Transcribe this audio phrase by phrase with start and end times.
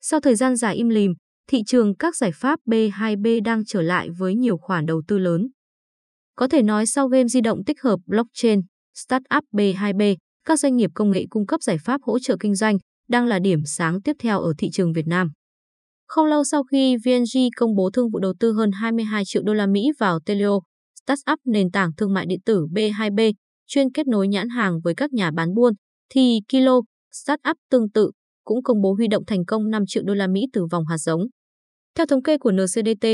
[0.00, 1.14] Sau thời gian dài im lìm,
[1.46, 5.48] thị trường các giải pháp B2B đang trở lại với nhiều khoản đầu tư lớn.
[6.36, 8.60] Có thể nói sau game di động tích hợp blockchain,
[8.94, 12.78] startup B2B, các doanh nghiệp công nghệ cung cấp giải pháp hỗ trợ kinh doanh
[13.08, 15.30] đang là điểm sáng tiếp theo ở thị trường Việt Nam.
[16.06, 19.54] Không lâu sau khi VNG công bố thương vụ đầu tư hơn 22 triệu đô
[19.54, 20.60] la Mỹ vào Telio,
[21.06, 23.32] startup nền tảng thương mại điện tử B2B
[23.66, 25.74] chuyên kết nối nhãn hàng với các nhà bán buôn,
[26.10, 26.80] thì Kilo,
[27.12, 28.10] startup tương tự,
[28.48, 30.98] cũng công bố huy động thành công 5 triệu đô la Mỹ từ vòng hạt
[30.98, 31.22] giống.
[31.96, 33.06] Theo thống kê của NCDT,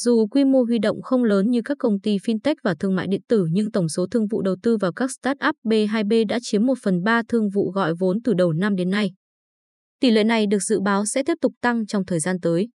[0.00, 3.06] dù quy mô huy động không lớn như các công ty fintech và thương mại
[3.06, 6.66] điện tử nhưng tổng số thương vụ đầu tư vào các startup B2B đã chiếm
[6.66, 9.10] 1 phần 3 thương vụ gọi vốn từ đầu năm đến nay.
[10.00, 12.68] Tỷ lệ này được dự báo sẽ tiếp tục tăng trong thời gian tới.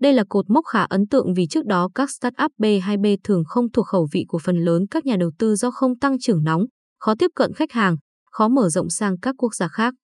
[0.00, 3.72] Đây là cột mốc khá ấn tượng vì trước đó các startup B2B thường không
[3.72, 6.64] thuộc khẩu vị của phần lớn các nhà đầu tư do không tăng trưởng nóng,
[6.98, 7.96] khó tiếp cận khách hàng,
[8.30, 9.94] khó mở rộng sang các quốc gia khác.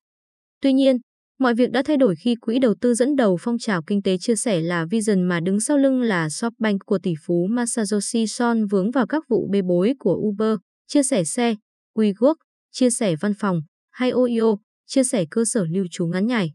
[0.63, 0.97] Tuy nhiên,
[1.41, 4.19] mọi việc đã thay đổi khi quỹ đầu tư dẫn đầu phong trào kinh tế
[4.19, 8.67] chia sẻ là Vision mà đứng sau lưng là SoftBank của tỷ phú Masayoshi Son
[8.67, 11.55] vướng vào các vụ bê bối của Uber, chia sẻ xe,
[11.99, 12.35] WeWork,
[12.73, 13.61] chia sẻ văn phòng,
[13.91, 16.53] hay Oio, chia sẻ cơ sở lưu trú ngắn ngày.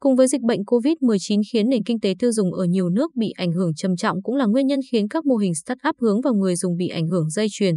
[0.00, 3.30] Cùng với dịch bệnh COVID-19 khiến nền kinh tế tiêu dùng ở nhiều nước bị
[3.30, 6.34] ảnh hưởng trầm trọng cũng là nguyên nhân khiến các mô hình startup hướng vào
[6.34, 7.74] người dùng bị ảnh hưởng dây chuyền.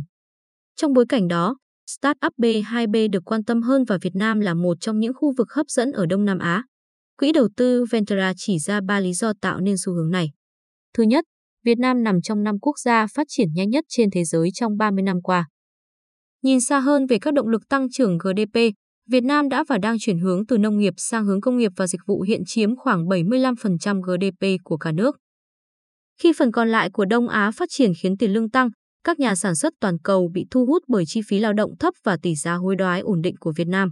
[0.76, 1.58] Trong bối cảnh đó,
[1.90, 5.52] startup B2B được quan tâm hơn và Việt Nam là một trong những khu vực
[5.52, 6.64] hấp dẫn ở Đông Nam Á.
[7.18, 10.32] Quỹ đầu tư Ventura chỉ ra ba lý do tạo nên xu hướng này.
[10.94, 11.26] Thứ nhất,
[11.66, 14.78] Việt Nam nằm trong năm quốc gia phát triển nhanh nhất trên thế giới trong
[14.78, 15.48] 30 năm qua.
[16.42, 18.60] Nhìn xa hơn về các động lực tăng trưởng GDP,
[19.10, 21.88] Việt Nam đã và đang chuyển hướng từ nông nghiệp sang hướng công nghiệp và
[21.88, 25.18] dịch vụ hiện chiếm khoảng 75% GDP của cả nước.
[26.22, 28.70] Khi phần còn lại của Đông Á phát triển khiến tiền lương tăng,
[29.04, 31.94] các nhà sản xuất toàn cầu bị thu hút bởi chi phí lao động thấp
[32.04, 33.90] và tỷ giá hối đoái ổn định của Việt Nam.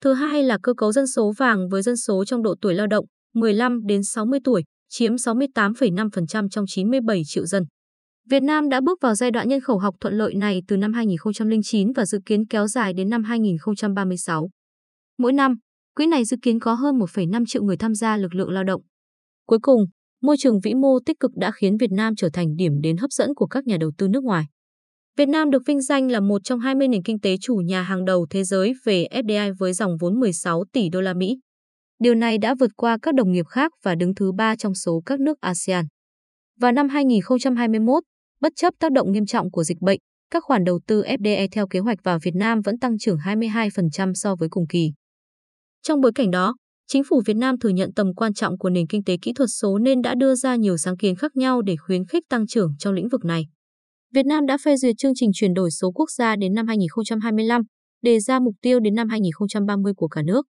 [0.00, 2.86] Thứ hai là cơ cấu dân số vàng với dân số trong độ tuổi lao
[2.86, 7.64] động 15 đến 60 tuổi, chiếm 68,5% trong 97 triệu dân.
[8.30, 10.92] Việt Nam đã bước vào giai đoạn nhân khẩu học thuận lợi này từ năm
[10.92, 14.50] 2009 và dự kiến kéo dài đến năm 2036.
[15.18, 15.54] Mỗi năm,
[15.94, 18.82] quỹ này dự kiến có hơn 1,5 triệu người tham gia lực lượng lao động.
[19.46, 19.84] Cuối cùng,
[20.22, 23.10] môi trường vĩ mô tích cực đã khiến Việt Nam trở thành điểm đến hấp
[23.10, 24.44] dẫn của các nhà đầu tư nước ngoài.
[25.16, 28.04] Việt Nam được vinh danh là một trong 20 nền kinh tế chủ nhà hàng
[28.04, 31.38] đầu thế giới về FDI với dòng vốn 16 tỷ đô la Mỹ.
[31.98, 35.02] Điều này đã vượt qua các đồng nghiệp khác và đứng thứ ba trong số
[35.06, 35.84] các nước ASEAN.
[36.60, 38.02] Vào năm 2021,
[38.40, 39.98] bất chấp tác động nghiêm trọng của dịch bệnh,
[40.30, 44.12] các khoản đầu tư FDI theo kế hoạch vào Việt Nam vẫn tăng trưởng 22%
[44.14, 44.92] so với cùng kỳ.
[45.82, 46.54] Trong bối cảnh đó,
[46.92, 49.48] Chính phủ Việt Nam thừa nhận tầm quan trọng của nền kinh tế kỹ thuật
[49.60, 52.74] số nên đã đưa ra nhiều sáng kiến khác nhau để khuyến khích tăng trưởng
[52.78, 53.46] trong lĩnh vực này.
[54.14, 57.62] Việt Nam đã phê duyệt chương trình chuyển đổi số quốc gia đến năm 2025,
[58.02, 60.46] đề ra mục tiêu đến năm 2030 của cả nước.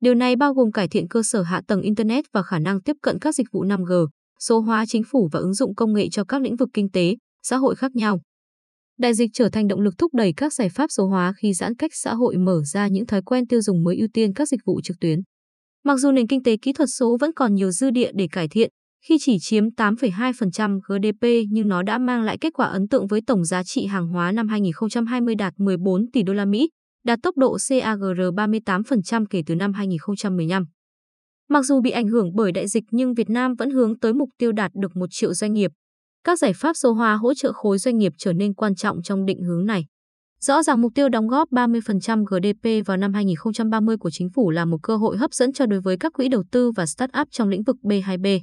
[0.00, 2.96] Điều này bao gồm cải thiện cơ sở hạ tầng Internet và khả năng tiếp
[3.02, 4.06] cận các dịch vụ 5G,
[4.40, 7.16] số hóa chính phủ và ứng dụng công nghệ cho các lĩnh vực kinh tế,
[7.42, 8.20] xã hội khác nhau.
[8.98, 11.76] Đại dịch trở thành động lực thúc đẩy các giải pháp số hóa khi giãn
[11.76, 14.60] cách xã hội mở ra những thói quen tiêu dùng mới ưu tiên các dịch
[14.66, 15.20] vụ trực tuyến.
[15.84, 18.48] Mặc dù nền kinh tế kỹ thuật số vẫn còn nhiều dư địa để cải
[18.48, 18.70] thiện,
[19.06, 23.20] khi chỉ chiếm 8,2% GDP nhưng nó đã mang lại kết quả ấn tượng với
[23.26, 26.68] tổng giá trị hàng hóa năm 2020 đạt 14 tỷ đô la Mỹ,
[27.04, 30.64] đạt tốc độ CAGR 38% kể từ năm 2015.
[31.48, 34.28] Mặc dù bị ảnh hưởng bởi đại dịch nhưng Việt Nam vẫn hướng tới mục
[34.38, 35.70] tiêu đạt được 1 triệu doanh nghiệp.
[36.24, 39.24] Các giải pháp số hóa hỗ trợ khối doanh nghiệp trở nên quan trọng trong
[39.24, 39.84] định hướng này.
[40.44, 44.64] Rõ ràng mục tiêu đóng góp 30% GDP vào năm 2030 của chính phủ là
[44.64, 47.48] một cơ hội hấp dẫn cho đối với các quỹ đầu tư và start-up trong
[47.48, 48.40] lĩnh vực B2B.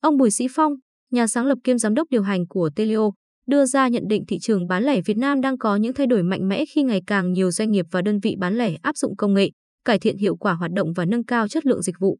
[0.00, 0.72] Ông Bùi Sĩ Phong,
[1.12, 3.10] nhà sáng lập kiêm giám đốc điều hành của Telio,
[3.46, 6.22] đưa ra nhận định thị trường bán lẻ Việt Nam đang có những thay đổi
[6.22, 9.16] mạnh mẽ khi ngày càng nhiều doanh nghiệp và đơn vị bán lẻ áp dụng
[9.16, 9.50] công nghệ,
[9.84, 12.18] cải thiện hiệu quả hoạt động và nâng cao chất lượng dịch vụ.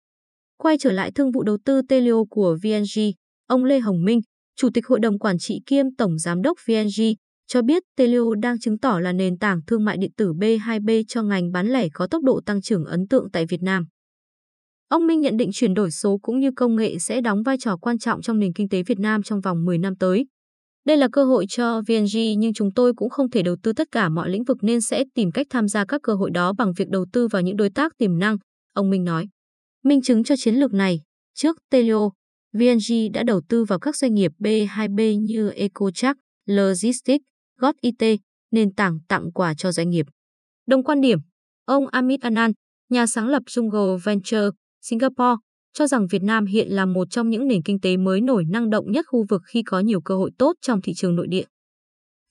[0.59, 3.01] Quay trở lại thương vụ đầu tư Telio của VNG,
[3.47, 4.21] ông Lê Hồng Minh,
[4.57, 7.03] Chủ tịch Hội đồng Quản trị kiêm Tổng Giám đốc VNG,
[7.47, 11.23] cho biết Telio đang chứng tỏ là nền tảng thương mại điện tử B2B cho
[11.23, 13.87] ngành bán lẻ có tốc độ tăng trưởng ấn tượng tại Việt Nam.
[14.89, 17.77] Ông Minh nhận định chuyển đổi số cũng như công nghệ sẽ đóng vai trò
[17.77, 20.27] quan trọng trong nền kinh tế Việt Nam trong vòng 10 năm tới.
[20.87, 23.89] Đây là cơ hội cho VNG nhưng chúng tôi cũng không thể đầu tư tất
[23.93, 26.73] cả mọi lĩnh vực nên sẽ tìm cách tham gia các cơ hội đó bằng
[26.77, 28.37] việc đầu tư vào những đối tác tiềm năng,
[28.75, 29.27] ông Minh nói.
[29.85, 31.01] Minh chứng cho chiến lược này,
[31.35, 32.11] trước Telio,
[32.53, 37.25] VNG đã đầu tư vào các doanh nghiệp B2B như EcoChark, Logistics,
[37.61, 38.21] GOT IT,
[38.51, 40.07] nền tảng tặng quà cho doanh nghiệp.
[40.67, 41.19] Đồng quan điểm,
[41.65, 42.55] ông Amit Anand,
[42.89, 44.49] nhà sáng lập Jungle Venture,
[44.83, 45.37] Singapore,
[45.73, 48.71] cho rằng Việt Nam hiện là một trong những nền kinh tế mới nổi năng
[48.71, 51.45] động nhất khu vực khi có nhiều cơ hội tốt trong thị trường nội địa.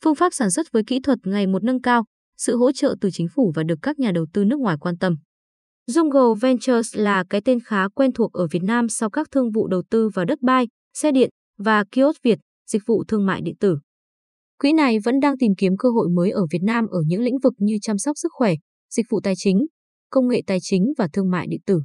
[0.04, 2.06] Phương pháp sản xuất với kỹ thuật ngày một nâng cao,
[2.38, 4.98] sự hỗ trợ từ chính phủ và được các nhà đầu tư nước ngoài quan
[4.98, 5.16] tâm.
[5.92, 9.68] Jungle Ventures là cái tên khá quen thuộc ở Việt Nam sau các thương vụ
[9.68, 13.56] đầu tư vào đất bay, xe điện và kiosk Việt, dịch vụ thương mại điện
[13.60, 13.78] tử.
[14.60, 17.40] Quỹ này vẫn đang tìm kiếm cơ hội mới ở Việt Nam ở những lĩnh
[17.44, 18.54] vực như chăm sóc sức khỏe,
[18.90, 19.66] dịch vụ tài chính,
[20.10, 21.80] công nghệ tài chính và thương mại điện tử.